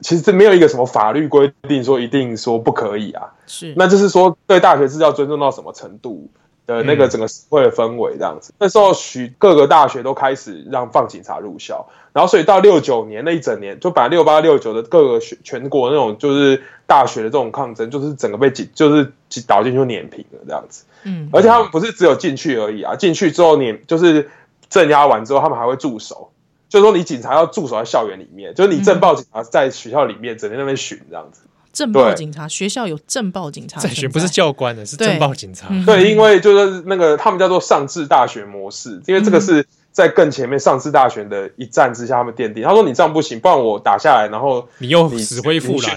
[0.00, 3.32] 其实这没有一个什么法律规定说一定说不可以啊。
[3.46, 6.28] 是，那就是说对大学自治要尊重到什么程度？
[6.66, 20.84] 的那个整个社会的氛围这样子，那时候许各个大学都开始让放警察入校，然后所以到六九年那一整年，就把六八六九的各个学全国那种就是大学的这种抗争，就是整个被挤，就是挤倒进去就碾平了这样子。
[21.04, 24.30] 嗯，而且他们不是只有进去而已啊，进去之后碾就是
[24.70, 26.30] 镇压完之后，他们还会驻守，
[26.68, 31.42] 就是说你警察要驻守在校园里面，就是你正报警察在学校里面整天在那边巡这样子。
[31.72, 35.68] 镇报警察，学校有镇报警察在学，不是教官的，是镇报警察。
[35.86, 42.62] 对，因为就是那个他们叫做上智大学模式，因为这个是在更前面上智大学的一战之下他们奠定。
[42.62, 45.96] 他说你这样不行，不然我打下来，然后你又死灰复燃。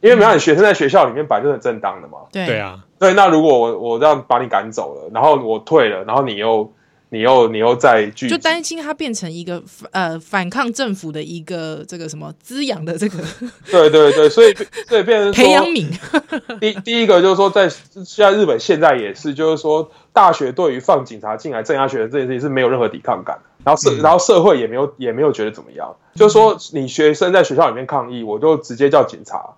[0.00, 2.18] 因为没有你学生在学校里面本来就很正当的嘛。
[2.30, 6.72] 对啊，对，那如果我我这样把你赶走了，然后我退了，然后你又。
[7.10, 13.18] 你又你又再聚，就担心它变成一个呃反抗政府的一个这个什么滋养的这个，
[13.70, 14.52] 对对对，所以
[14.88, 15.86] 所以变成培养皿。
[16.60, 29.54] 第第一个就是说，在现在日本现在也是，就是说大学对于放警察进来镇压学生这件事情是没有任何抵抗感，然后社、嗯、然后社会也没有也没有觉得怎么样，就是说你学生在学校里面抗议，我就直接叫警察，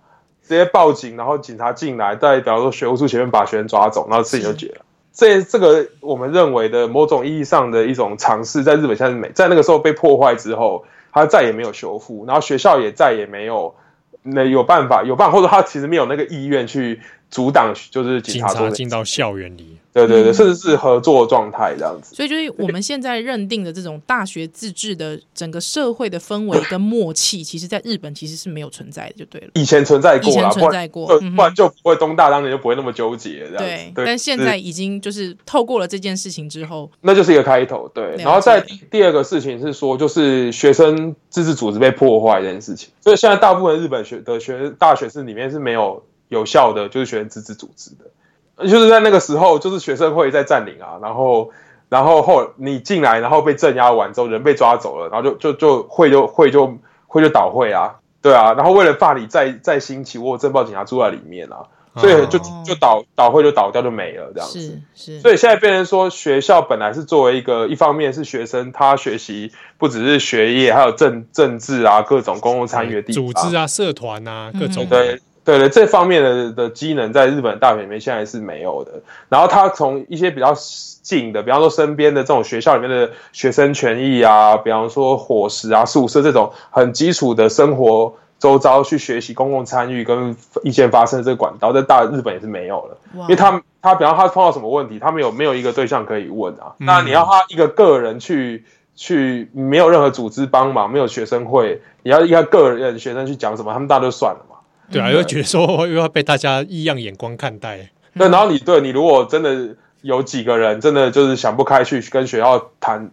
[0.46, 4.82] 直接报警，然后警察进来，在比方说学务处前面把学生抓走，然后事情就结了。
[5.18, 13.74] 这这个我们认为的某种意义上的一种尝试，在日本现在是没在那个时候被破坏之后，它再也没有修复，然后学校也再也没有
[14.22, 19.76] 那有办法有办法，或者他其实没有那个意愿去阻挡，就是警察，进到校园里。
[19.90, 22.14] 对对对，甚至是合作状态这样子。
[22.14, 29.48] 所以就是我们现在认定的这种大学自治的整个社会的氛围跟默契，其实在日本其实是没有存在的，就对了。
[29.54, 33.56] 以前存在过，以前存在过，不然就不会东大当年就不会那么纠结这样。
[33.56, 37.90] 对，但现在已经就是透过了这件事情之后，那就是一个开头。
[37.92, 42.90] 对，然后在第二个事情是说，就是学生自治组织被破坏这件事情。
[43.00, 48.66] 所以现在大部分日本学的学大学是里面是没有有效的，就是学生自治组织的。
[48.66, 51.50] 就是在那个时候，就是学生会在占领啊，然后，
[51.88, 61.58] 然后后你进来，然后被镇压完之后，人被抓走了，然后就就就会就会就会就倒会啊，对啊，然后为了怕你再再兴起，我有镇暴警察住在里面啊，
[61.98, 64.58] 所以就就倒倒会就倒掉就没了这样子，
[64.92, 74.84] 是是，所以现在变成说学校本来是作为一个一方面是学生他学习不只是学业，还有政政治啊各种公共参与的地方，组织啊社团啊各种。
[74.86, 75.20] 对。
[75.48, 78.92] 对对，这方面的的机能在日本大学里面现在是没有的。
[79.30, 80.52] 然后他从一些比较
[81.00, 92.98] 近的，比方说身边的这种学校里面的学生权益啊，比方说伙食啊、宿舍这种很基础的生活周遭去学习公共参与跟意见发生的这个管道，在大日本也是没有了。
[93.14, 96.74] 因为他他比方他碰到什么问题，他没有没有一个对象可以问啊。
[96.76, 104.56] 那你要他一个个人去去，没有任何组织帮忙，没有学生会，你要一个个人学生去讲什么，他们大家就算了嘛。
[104.90, 107.90] 对啊，又觉得说又要被大家异样眼光看待。
[108.14, 113.10] 对，然后你对你如果真的有几个人真的就是想不开去跟学校谈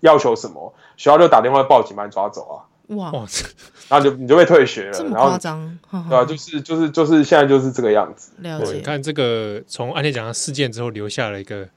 [0.00, 2.56] 要求什么，学校就打电话报警把你抓走啊。
[2.88, 3.12] 哇，
[3.88, 8.32] 然后就你就被退学了，这么夸张，对啊，就是就是就是现在就是这个样子。
[8.38, 8.72] 了解。
[8.72, 11.68] 你看这个从安田讲的事件之后留下了一个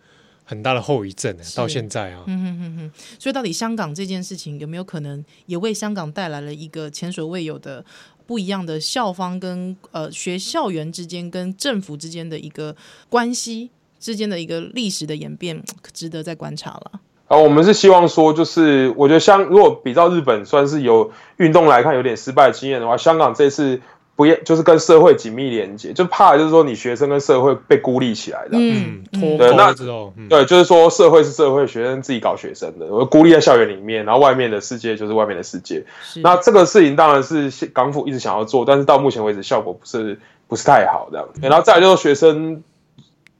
[0.52, 2.92] 很大的后遗症，到现在啊，嗯哼哼哼。
[3.18, 7.86] 所以到底香港这件事情有没有可能也为香港带来了一个前所未有的
[8.28, 12.76] 不一样的校方跟呃学校园之间跟政府之间的一个
[13.08, 17.00] 关系之间的一个历史的演变，值得再观察了。
[17.28, 23.80] 啊，我们是希望说，就是我觉得香如果比照日本算是有运动来看有点失败的经验的话，香港这次
[24.15, 28.52] 不要就是跟社会紧密连接，就怕就是说你学生跟社会被孤立起来的。
[28.52, 35.84] 嗯，对，那之后，对，就是说社会是社会，学生自己搞学生的，我孤立在校园里面，然后外面的世界就是外面的世界。
[36.24, 41.28] 那这个事情当然是港府一直想要做，但是到目前为止效果不是不是太好这样。
[41.41, 42.63] 然后再来就是学生。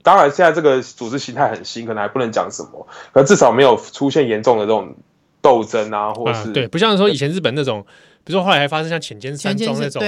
[0.04, 4.96] 当然，现在这个组织形态很新，可能还不能讲什么，可至少没有出现严重的这种
[5.44, 7.86] 斗争啊，或者是、啊、对，不像说以前日本那种，
[8.24, 10.02] 比如说后来还发生像浅间山庄那种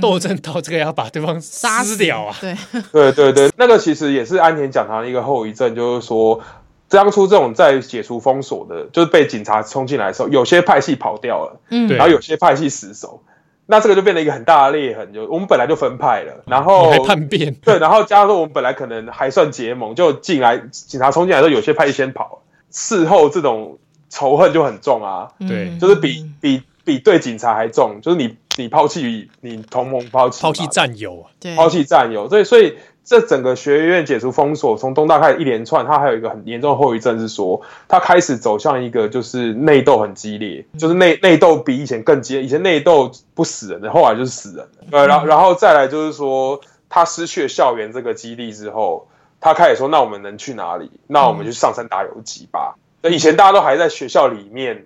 [0.00, 2.56] 斗争到这个要把对方杀死掉啊，对。
[2.92, 6.40] 对对对，那个其实也是安田讲堂的一个后遗症，就是说
[6.88, 13.22] 当初这种在解除封锁的，就是被警察冲进来的时候，有些派系跑掉了，嗯，然后有些派系死守。
[13.70, 23.76] 那这个就变成一个很大的裂痕，就我们本来就分派了，然后叛变，对，然后加上说我们本来可能还算结盟，就进来警察冲进来的时候，有些派系先跑，事后这种
[24.08, 32.76] 仇恨就很重啊，对，就是比比比对警察还重，就是你你抛弃你同盟抛弃抛弃战友啊，对，抛弃战友，所以所以。
[33.10, 42.44] 这整个学院解除封锁，从东大开始一连串，它还有一个很严重的后遗症是说，它开始走向一个就是内斗很激烈，就是内内斗比以前更激烈。
[42.44, 44.68] 以前内斗不死人的，后来就是死人了。
[44.90, 49.08] 呃，然后然后再来就是说，他失去了校园这个基地之后，
[49.40, 50.90] 他开始说，那我们能去哪里？
[51.06, 52.76] 那我们就上山打游击吧。
[53.00, 54.84] 那以前大家都还在学校里面。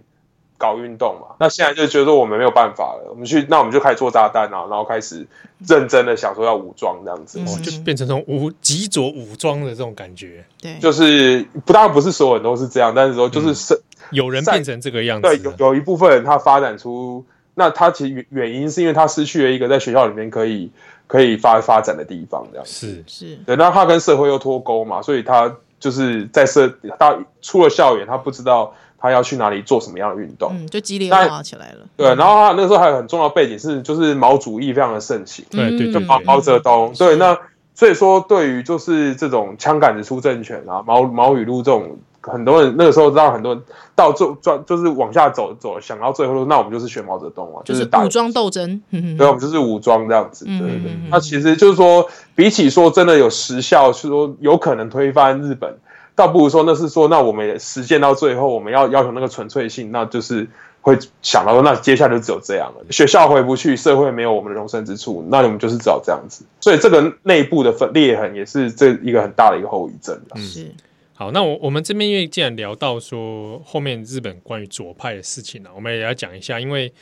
[0.62, 5.26] 搞运动嘛，那现在就觉得我们没有办法了，我们去，那我们就开始做炸弹啊，然后开始
[5.66, 10.44] 认真的想说要武装这样子，哦，就变成这种武极左武装的这种感觉。
[10.60, 15.22] 对，就是不当然不是所有人都是这样，但是说就是是、嗯、有人变成这个样子。
[15.22, 17.24] 对，有有一部分人他发展出，
[17.56, 20.70] 那他其实原因是因为他失去了一个在学校里面可以
[21.08, 23.36] 可以发发展的地方，这样是是。
[23.44, 28.72] 对，那他跟社会又脱钩嘛，所以他就是在社他出了校园，他不知道。
[29.02, 30.52] 他要去哪里做什么样的运动？
[30.54, 31.80] 嗯，就激烈化起来了。
[31.96, 35.44] 对，然后他那个时候还有很重要的背景是，就是毛主义非常的盛行。
[35.50, 36.92] 对对对，就毛毛泽东。
[36.96, 37.36] 对，那
[37.74, 43.62] 所以说，对于就是这种枪杆子出政权啊，毛毛语录这种，很多人那个时候让很多人
[43.96, 48.80] 到最专就是往下走走，想到最后，那我们就是学毛泽东啊，就是武装斗争。
[48.92, 50.44] 对，我们就是武装这样子。
[50.44, 50.92] 对对对。
[51.10, 55.76] 那其实就是说，比起说真的有时效，是说有可能推翻日本。
[56.22, 60.46] 倒不如说，那是说，那我们实践到最后，我们要要求那个纯粹性，那就是
[60.80, 62.84] 会想到说，那接下来就只有这样了。
[62.90, 66.44] 学校回不去，社会没有我们的容身之处，那我们就是只好这样子。
[66.60, 70.16] 所以这个内部的分裂痕也是这一个很大的一个后遗症。
[70.36, 70.70] 嗯，是。
[71.14, 76.92] 好，那我我们这边因为既然聊到说后面日本关于左派的事情呢，我们也要讲一下，因为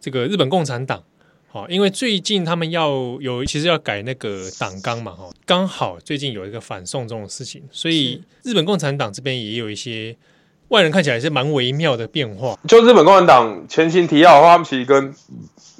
[0.00, 1.02] 这个日本共产党。
[1.50, 10.14] 好，因为最近他们要有，其实要改那个党纲嘛，哈，刚好最近有一个反送中的事情，所以日本共产党这边也有一些
[10.68, 12.54] 外人看起来是蛮微妙的变化。
[12.68, 15.14] 就日本共产党前情提要的话，他们其实跟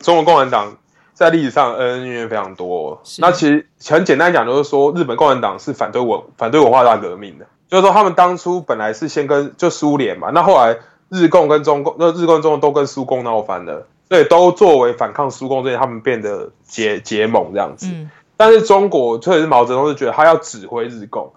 [0.00, 0.74] 中国共产党
[1.12, 2.98] 在历史上恩恩怨怨非常多。
[3.18, 10.78] 那其实很简单讲，就是说日本共产党是反对文反对文化大革命的，就是说他们当初本来是先跟就苏联嘛，那后来
[11.10, 13.86] 日共跟中共，那日共、中共都跟苏共闹翻了。
[14.08, 17.86] 对，都作为反抗苏共这些，他们变得结结盟这样子。
[17.92, 21.30] 嗯，但是中国，特别是毛泽东是觉得他要指挥日共，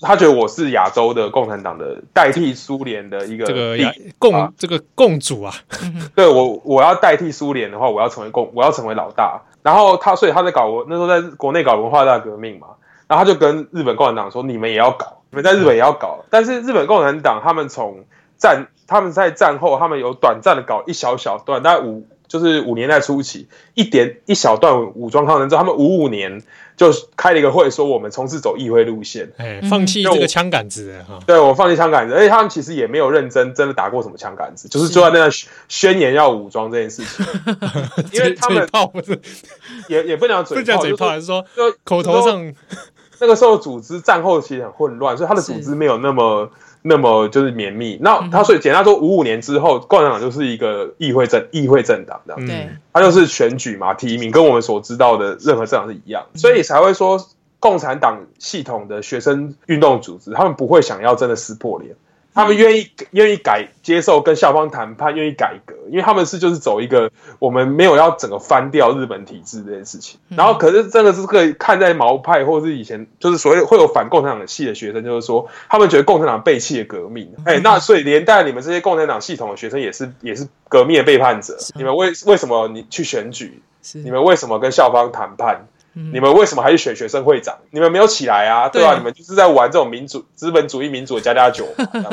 [0.00, 3.76] 他觉得我是亚洲的共产党的代替苏联的一个这个
[4.18, 5.54] 共、啊、这个共主啊。
[6.16, 9.40] 对我，我要代替苏联的话，我要成为共，我要成为老大。
[9.62, 12.66] 然后他，所以他在搞那时候在国内搞文化大革命嘛。
[13.06, 18.04] 然后他就跟日本共产党说：“你们也要搞，你们在日本也要搞。”但是日本共产党他们从
[18.36, 18.66] 战。
[18.88, 26.42] 他们在战后，他们有短暂的搞一小小段，大概五就是五年代初期一点一小段武装抗争之后，他们五五年
[26.76, 31.18] 就开了一个会，说我们从此走议会路线，哎，放弃这个枪杆子哈。
[31.26, 35.28] 对，我放弃枪杆子，而且他们其实也没有认真真的打过什么枪杆子，就是就在那
[35.68, 37.26] 宣言要武装这件事情，
[38.12, 39.20] 因为他们炮不是？
[39.88, 42.54] 也也不讲嘴炮，嘴炮，还是说就口头上
[43.20, 46.50] 那个时候组织战后其实很混乱，所以他的组织没有那么。
[46.82, 57.20] 那么就是绵密，那他所以简单说，五五年之后，共产党就是一个议会政议会政党这样，对，他就是选举嘛，提名，跟我们所知道的任何政党是一样，所以才会说
[57.60, 61.96] 共产党系统的学生运动组织，他们不会想要真的撕破脸，
[62.38, 67.10] 他们愿意愿意改接受跟校方谈判，愿意改革，因为他们是就是走一个
[67.40, 70.20] 我们没有要整个翻掉日本体制这件事情。
[70.28, 77.34] 然后可是真的是可以看在毛派或者是以前就是所谓会有反共产党的系的学生，就是说他们觉得共产党背弃了革命。
[77.44, 81.58] 哎，那所以连带你们这些共产党系统的学生也是也是革命的背叛者。
[81.74, 83.60] 你们为为什么你去选举？
[83.94, 85.66] 你们为什么跟校方谈判？
[85.94, 87.56] 你们为什么还去选学生会长？
[87.70, 88.96] 你们没有起来啊，对吧？
[88.98, 91.66] 你们就是在玩这种民主资本主义民主的加加酒，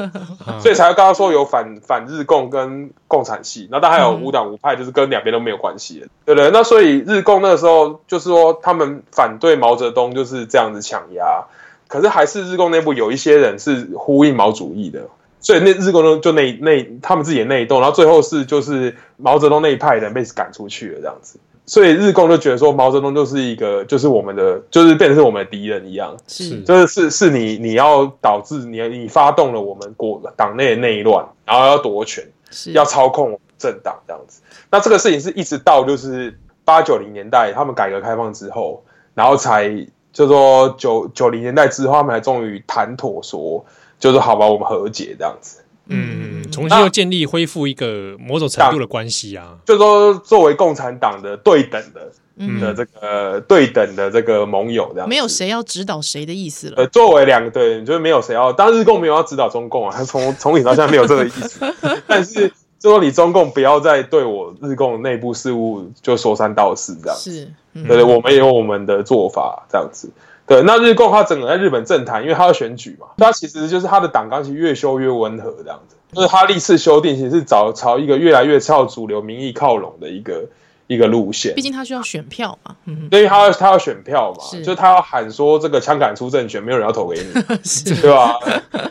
[0.60, 6.50] 所以才刚刚说有反反日共跟共产系，然后当然还有无党无派，就是跟两边都没有关系的，对不对？
[6.52, 11.44] 那所以日共那个时候就是说他们反对毛泽东就是这样子抢压，
[11.88, 15.02] 可是还是日共内部有一些人是呼应毛主义的，
[15.40, 21.38] 所以那日共就那那他们自己的内斗，然后最后是就是毛泽东那一派的人被赶出去了这样子。
[21.66, 34.42] 所以日共就觉得说毛泽东就是一个，就是我们的，就是变成是我们的敌人一样，是，就是是是你你要导致你你发动了我们国党内的内乱，然后要夺权，是要操控政党这样子。
[34.70, 38.84] 那这个事情是一直到就是八九零年代他们改革开放之后，
[39.16, 39.70] 然后才
[40.14, 43.66] 就说九九零年代之后，他们才终于谈妥说，
[44.00, 45.62] 就是好吧，我们和解这样子。
[45.88, 56.76] 嗯，重新又建立、恢复一个某种程度的关系啊，就是说作为共产党的对等的、嗯、的这个对等的这个盟友，这样没有谁要指导谁的意思了。
[56.78, 61.60] 呃，作为两个对，就是没有谁要，当然日共没有要指导中共啊，他 从从里到现在没有这个意思。
[62.08, 70.10] 但是就说你中共不要再对我日共内部事务就说三道四这样子，是，嗯、对，对，我们也有我们的做法这样子。
[70.48, 80.46] 对，那日共他整个在日本政坛，因为他要选举嘛，他其实就是他的党纲其实越修越温和这样子，就是他历次修订其实是找朝一个越来越朝主流民意靠拢的一个
[80.88, 81.54] 一个路线。
[81.56, 84.64] 毕竟他需要选票嘛，嗯，所以他要他要选票嘛，是。
[84.64, 87.96] 就他要喊说这个枪杆出政权，没有人要投给你， 是。
[88.02, 88.38] 对吧？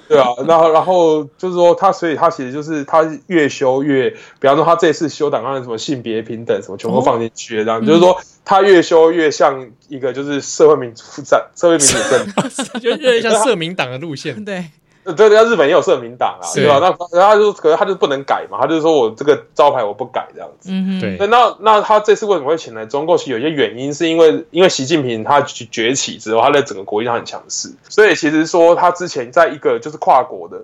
[0.09, 8.19] 对啊，然后然后就是说他，所以他其实就是他越修越，比方说他这次修党纲的什么性别平等什么全部放进去了这样，哦、就是说。
[8.47, 12.27] 他越修越像一个就是社会民主战社会民主政，
[12.79, 14.45] 就越像社民党的路线。
[14.45, 14.67] 对，
[15.05, 16.79] 对对，日本也有社民党啊，对吧？
[16.81, 20.71] 那然后他就可是他就不能改嘛，他就说我这个招牌我不改这样子。
[20.73, 21.27] 嗯哼，对。
[21.27, 23.19] 那那他这次为什么会请来中共？
[23.19, 30.63] 其实有些原因是因为因为习近平他崛起之后，他在整个国际上很强势，所以其实说他之前在一个就是跨国的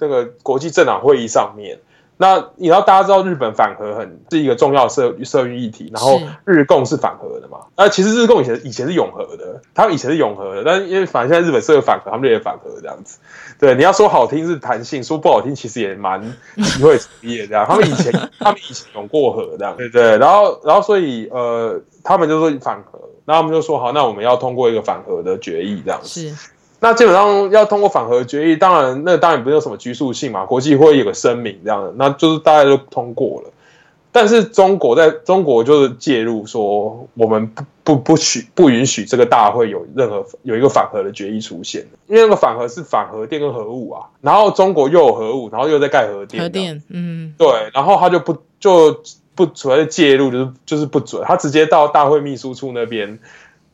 [0.00, 1.78] 这个国际政党会议上面。
[2.22, 7.58] 那你要大家知道，日本反核很是一个重要社社运议题，然后日共是反核的嘛？
[7.76, 13.18] 那其实日共以前以前是永和的，他们以前是永和的，但是因为反正现在日本社会反核，他们就也反核这样子。
[13.58, 16.22] 对，你要说好听是弹性，说不好听其实也蛮
[16.56, 17.66] 机会主义这样。
[17.66, 20.16] 他们以前 他们以前永过河这样，对对。
[20.18, 26.08] 然后然后所以呃，他们就说反核，然后他们就说好，那我们要通过一个反核的决议这样子。
[26.08, 26.51] 是。
[26.82, 33.50] 那基本上要通过反核决议，当然那当然不是有什么拘束性嘛，国际会有个声明这样的，那就是大家都通过了。
[34.10, 49.00] 但是中国在中国就是介入说，我们不不不许不允许这个大会有任何有一个反核的决议出现，因为那个反核是反核电跟核武啊，然后中国又有核武，然后又在盖核电，核电，嗯，对，然后他就不就
[49.36, 53.20] 不主要介入，就是就是不准，他直接到大会秘书处那边。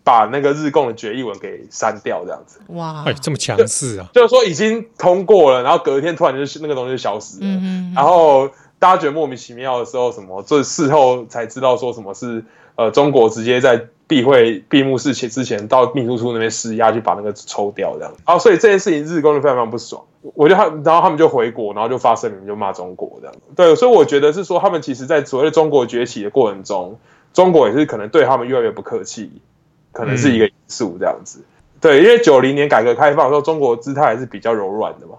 [0.08, 2.58] 把那个日共的决议文给删掉，这样子。
[2.68, 4.08] 哇，哎，这么强势啊！
[4.14, 8.48] 就是说已经通过了，然后隔一天突然就那个东西就消失了，嗯嗯，然后
[8.78, 12.42] 大家觉得莫名其妙的时候，什么这事后才知道说什么是
[12.76, 26.98] 呃中国直接在闭会闭幕式前之前到秘书处那边施压去把那个抽掉这样，然后所以这件事情日共就非常非常不爽，我就他然后他们就回国，然后就发声明就骂中国这样，对，所以我觉得是说他们其实在所谓的中国崛起的过程中，
[27.34, 29.42] 中国也是可能对他们越来越不客气。
[29.98, 31.40] 可能是一个因素这样子，
[31.80, 35.14] 对，因为九零年改革开放的时候，中国姿态还是比较柔软的嘛，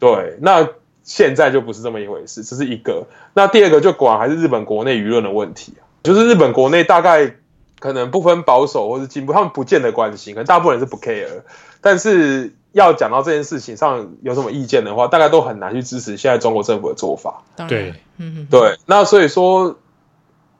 [0.00, 0.68] 对，那
[1.04, 3.06] 现在就不是这么一回事，这是一个。
[3.32, 7.36] 那第二个就果然还是日本国内舆论的问题啊，就是日本国内大概
[7.78, 11.42] 可能不分保守或是进步，他们不见得关心，可能大部分人是不 care，
[11.80, 17.44] 但是要讲到这件事情上有什么意见的话，大概都很难去支持现在中国政府的做法。
[17.68, 19.78] 对，嗯，对，那所以说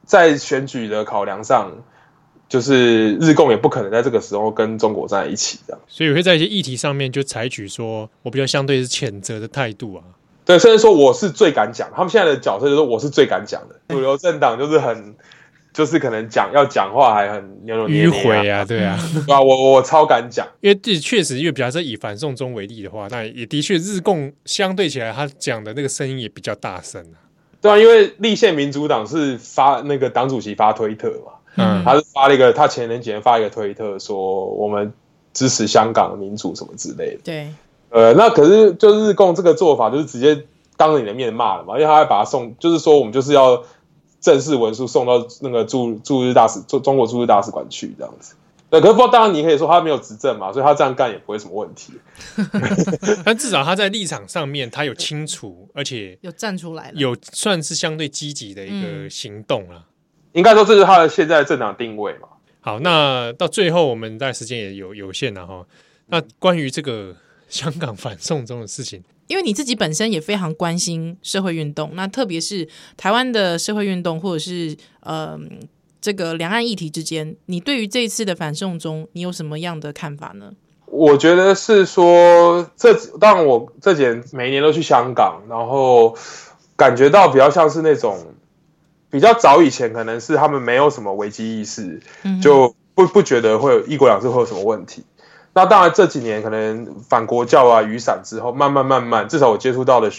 [0.06, 1.72] 在选举的考量上。
[2.48, 10.02] 就是日共也不可能在这个时候跟中国站在一起这样，所以会在一些议题上面就采取说我比较相对是谴责的态度啊。
[10.46, 13.78] 对，甚至说我是最敢讲，他们现在的角色就是我是最敢讲的。
[13.88, 15.14] 主流政党就是很，
[15.74, 27.20] 就是可能讲要讲话还很扭扭捏捏迂回啊，对啊，对啊，我我超敢讲，因为这确实，因为比方说以反送中为例的话，那也的确日共相对起来，他讲的那个声音也比较大声啊。
[27.60, 31.32] 对啊，因为立宪民主党是发那个党主席发推特嘛。
[31.56, 34.92] 嗯，他是发了一个，他前年几天发一个推特说，我们
[35.32, 37.20] 支持香港民主什么之类的。
[37.24, 37.52] 对
[37.90, 40.44] 呃，那可是就日共这个做法，就是直接
[40.76, 43.64] 当着你的面骂了嘛，因为他还把他送，就是说我们就是要
[44.20, 48.34] 正式文书送到那个驻驻日大使中中国驻日大使馆去这样子。
[48.70, 51.94] 对，可是不过当然你可以说他没有执政嘛，所以他这样干也不会什么问题。
[53.24, 59.78] 但至少他在立场上面，他有清楚，而且有站出来了，有算是相对积极的一个行动了。
[59.78, 59.84] 嗯、
[60.32, 62.28] 应该说这是他的现在的政党定位嘛。
[62.60, 65.66] 好，那到最后我们在时间也有有限了哈。
[66.06, 67.14] 那关于这个
[67.48, 75.38] 香港反送中的事情，因为你自己本身也非常关心社会运动，那特别是台湾的社会运动，或者是呃。
[76.00, 80.52] 这个两岸议题之间，你对于这一次的反送中，你有什么样的看法呢？
[80.86, 86.16] 我觉得是说，这当然我这几年每年都去香港，然后
[86.76, 88.16] 感觉到比较像是那种
[89.10, 95.04] 比较早以前，可能是他们没有什么危机意识，嗯、就不不觉得会有一国两制会有什么问题。
[95.54, 100.10] 那当然这几年可能反国教啊、雨伞之后，慢慢慢慢，至少我接触到的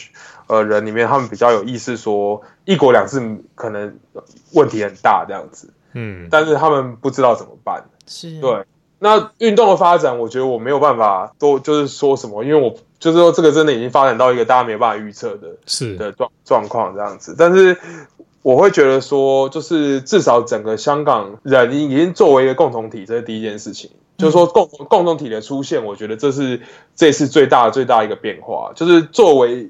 [0.47, 3.21] 呃人里面，他们比较有意识说一国两制
[3.55, 3.97] 可能
[4.53, 5.71] 问题很大这样子。
[5.93, 7.85] 嗯，但是他们不知道怎么办。
[8.05, 8.65] 是对。
[9.01, 17.33] 那运动的发展，我觉得我没有办法多就是说什么，因为我就是说这个真的已经发展到一个大家没有办法预测的，是的状状况这样子。
[17.37, 17.77] 但是
[18.49, 23.91] 我会觉得说，就是至少整个香港人已经作为一个共同体，这是第一件事情。
[24.17, 26.61] 就是说共共同体的出现，我觉得这是
[26.95, 29.69] 这次最大最大一个变化，就是作为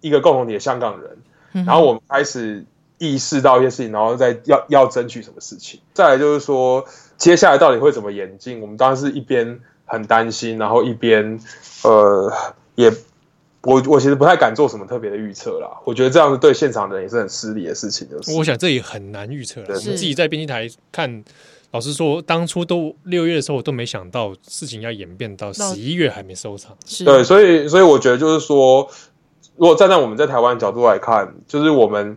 [0.00, 2.64] 一个共同体的香港人，然后我们开始。
[3.02, 5.80] 意识到一些事情，然后再要要争取什么事情。
[5.94, 6.84] 再来就是说，
[7.16, 8.60] 接下来到底会怎么演进？
[8.60, 11.40] 我们当然是一边很担心，然后一边
[11.82, 12.30] 呃，
[12.74, 12.92] 也
[13.62, 15.68] 我我其实不太敢做什么特别的预测啦。
[15.84, 18.08] 我觉得这样子对现场的人也是很失礼的事情。
[18.10, 19.66] 就是我想这也很难预测了。
[19.68, 21.22] 我们自己在编辑台看，
[21.70, 26.76] 老实说，当初都六月的时候，我都没想到事情要演变到十一月还没收场。
[27.04, 28.88] 对，所以所以我觉得就是说，
[29.56, 32.16] 如果站在我们在台湾角度来看，就是我们。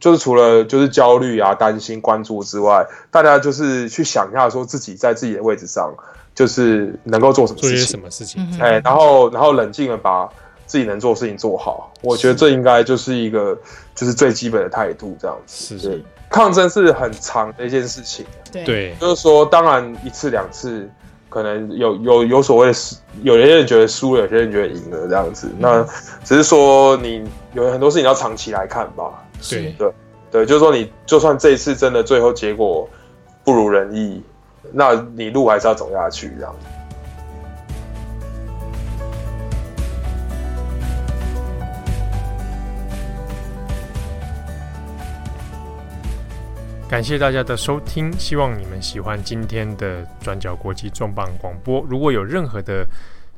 [0.00, 5.94] 就是除了就是焦虑啊、担心、关注之外，大家就是去想一下，说自己在自己的位置上，
[6.34, 10.26] 就是能够做什么事情，做些什么事情，哎、欸，然后然后冷静的把
[10.72, 11.92] 自己能做的事情做好。
[12.00, 13.54] 我觉得这应该就是一个
[13.94, 15.76] 就是最基本的态度，这样子。
[15.76, 18.24] 是，是，抗争是很长的一件事情。
[18.50, 20.88] 对，就是说，当然一次两次
[21.28, 25.46] 可能有有有所谓的输，有些人觉得输了，有些人觉得赢了，这样子。
[25.58, 25.86] 那
[26.24, 29.22] 只是说你有很多事情要长期来看吧。
[29.50, 29.92] 对对
[30.30, 32.88] 对，就是说，你就算这一次真的最后结果
[33.44, 34.22] 不如人意，
[34.72, 36.56] 那你路还是要走下去，这样。
[46.92, 51.80] 感谢大家的收听，希望你们喜欢今天的转角国际重磅广播。
[51.88, 52.86] 如果有任何的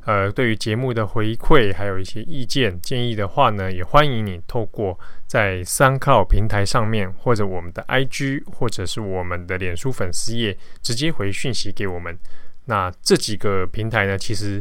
[0.05, 4.99] 呃，对于节目的回馈，还有一些意见建议的话呢，也欢迎你透过
[5.29, 12.19] 在 SoundCloud 平台上面，或者我们的 IG，或者是我们的脸书粉丝页，直接回讯息给我们。
[12.65, 14.61] 那这几个平台呢，其实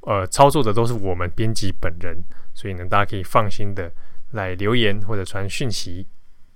[0.00, 2.20] 呃操作的都是我们编辑本人，
[2.54, 3.88] 所以呢，大家可以放心的
[4.32, 6.04] 来留言或者传讯息。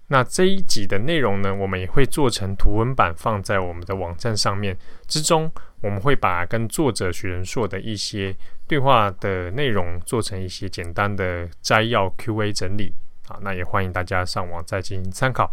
[0.08, 4.76] 那这一集的内容呢，我们也会做成图文版放在我们的网站上面。
[5.08, 5.50] 之中，
[5.80, 8.36] 我们会把跟作者许仁硕的一些
[8.68, 12.94] 对话的内容做成一些简单的摘要 Q&A 整理。
[13.28, 15.52] 啊，那也欢迎大家上网再进行参考。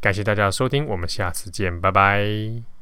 [0.00, 2.75] 感谢大家的收听，我们下次见，拜拜。